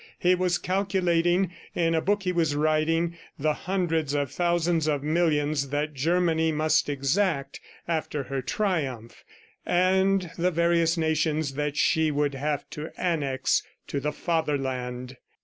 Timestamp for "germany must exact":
5.93-7.59